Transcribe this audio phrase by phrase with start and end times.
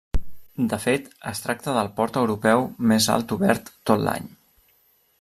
[0.71, 4.31] De fet, es tracta del port europeu més alt obert tot l'any.